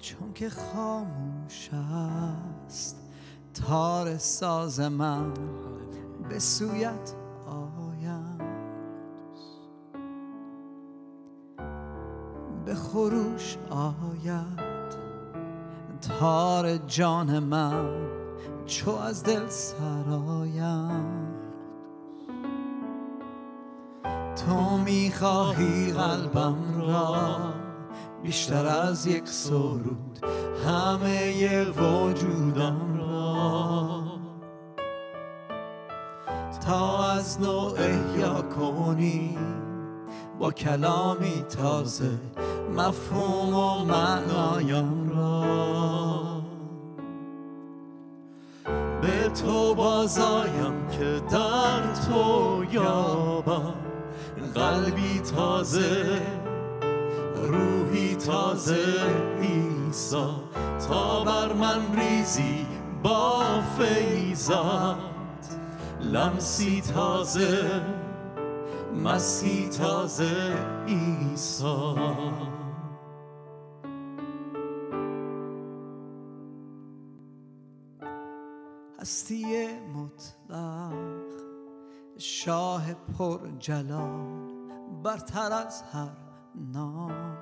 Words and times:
چون 0.00 0.32
که 0.32 0.50
خاموش 0.50 1.70
است 1.72 2.96
تار 3.54 4.16
ساز 4.16 4.80
من 4.80 5.34
به 6.28 6.38
سویت 6.38 7.14
آیم. 7.46 8.38
به 12.64 12.74
خروش 12.74 13.56
آید 13.70 14.90
تار 16.00 16.76
جان 16.76 17.38
من 17.38 18.08
چو 18.66 18.90
از 18.90 19.22
دل 19.22 19.48
سرایم. 19.48 21.20
تو 24.46 24.78
می‌خواهی 24.78 25.92
قلبم 25.92 26.56
را 26.78 27.36
بیشتر 28.22 28.66
از 28.66 29.06
یک 29.06 29.28
سرود 29.28 30.18
همه 30.66 31.64
وجودم 31.64 32.98
را. 32.98 34.02
تا 36.66 37.04
از 37.10 37.40
نو 37.40 37.74
احیا 37.78 38.42
کنی 38.42 39.38
با 40.38 40.52
کلامی 40.52 41.44
تازه 41.56 42.18
مفهوم 42.76 43.54
و 43.54 43.84
معنایم 43.84 45.10
را. 45.10 45.60
به 49.02 49.28
تو 49.28 49.74
بازایم 49.74 50.88
که 50.90 51.22
در 51.30 51.94
تو 52.08 52.64
یابم 52.72 53.74
قلبی 54.54 55.20
تازه 55.36 56.22
روحی 57.46 58.16
تازه 58.16 58.84
ایسا 59.40 60.44
تا 60.88 61.24
بر 61.24 61.52
من 61.52 61.96
ریزی 61.96 62.66
با 63.02 63.60
فیضات 63.78 64.96
لمسی 66.00 66.80
تازه 66.80 67.82
مسی 68.94 69.68
تازه 69.68 70.54
ایسا 70.86 71.94
هستی 79.00 79.68
مطلق 79.94 81.20
شاه 82.18 82.94
پر 82.94 83.38
جلال 83.58 84.50
برتر 85.02 85.52
از 85.52 85.82
هر 85.82 86.29
نام 86.54 87.36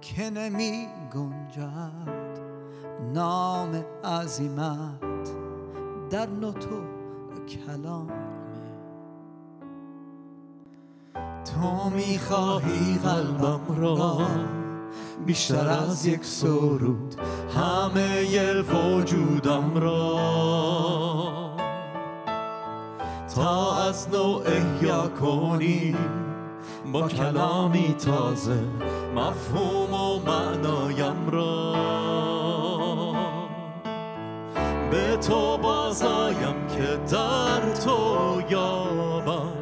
که 0.00 0.30
نمی 0.30 0.88
گنجد 1.14 2.40
نام 3.14 3.84
عظیمت 4.04 5.30
در 6.10 6.26
نطو 6.26 6.80
کلام. 7.48 8.08
تو 11.44 11.90
می‌خواهی 11.90 12.98
قلبم 12.98 13.80
را 13.80 14.18
بیشتر 15.26 15.68
از 15.68 16.06
یک 16.06 16.24
سرود 16.24 17.14
همه 17.56 18.62
وجودم 18.62 19.74
را. 19.74 21.03
تا 23.34 23.76
از 23.76 24.08
نو 24.12 24.40
احیا 24.46 25.08
کنی. 25.08 25.96
با 26.92 27.08
کلامی 27.08 27.94
تازه 27.94 28.60
مفهوم 29.14 29.94
و 29.94 30.18
معنایم 30.18 31.30
را. 31.30 31.74
به 34.90 35.16
تو 35.16 35.58
بازایم 35.58 36.66
که 36.76 37.14
در 37.16 37.72
تو 37.84 38.42
یابم. 38.50 39.52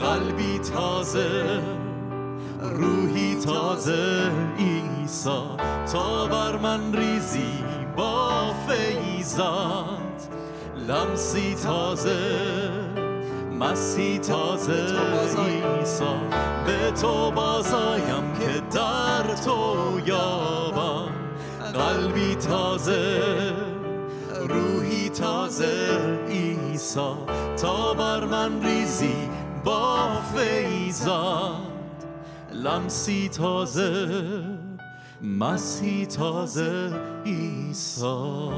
قلبی 0.00 0.58
تازه 0.58 1.60
روحی 2.62 3.34
تازه 3.34 4.30
ایسا 4.58 5.56
تا 5.92 6.26
بر 6.26 6.56
من 6.56 6.94
ریزی 6.94 7.64
با 7.96 8.30
فیضات 8.68 10.28
لمسی 10.88 11.54
تازه 11.54 13.05
مسی 13.60 14.18
تازه 14.18 14.86
ایسا 15.78 16.16
به 16.66 16.90
تو 16.90 17.30
بازایم 17.30 18.32
که 18.40 18.60
در 18.78 19.34
تو 19.44 20.00
یابم. 20.06 21.08
قلبی 21.74 22.34
تازه 22.34 23.22
روحی 24.48 25.08
تازه 25.08 25.98
ایسا 26.28 27.16
تا 27.56 27.94
بر 27.94 28.24
من 28.24 28.62
ریزی 28.62 29.28
با 29.64 30.08
فیضات 30.34 31.56
لمسی 32.52 33.28
تازه 33.28 34.22
مسی 35.22 36.06
تازه 36.06 36.92
ایسا 37.24 38.52